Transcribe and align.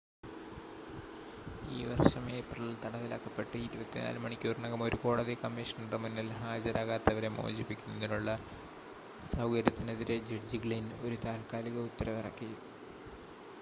ഈ 1.71 1.81
വർഷം 1.89 2.23
ഏപ്രിലിൽ 2.37 2.71
തടവിലാക്കപ്പെട്ട് 2.83 3.51
24 3.65 4.23
മണിക്കൂറിനകം 4.23 4.83
ഒരു 4.85 4.97
കോടതി 5.03 5.35
കമ്മീഷണറുടെ 5.43 5.99
മുന്നിൽ 6.03 6.29
ഹാജരാകാത്തവരെ 6.39 7.29
മോചിപ്പിക്കുന്നതിനുള്ള 7.35 8.33
സൗകര്യത്തിനെതിരെ 9.33 10.17
ജഡ്ജി 10.31 10.59
ഗ്ലിൻ 10.65 10.87
ഒരു 11.03 11.19
താത്കാലിക 11.27 11.77
ഉത്തരവിറക്കി 11.89 12.51